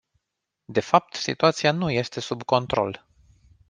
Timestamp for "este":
1.91-2.19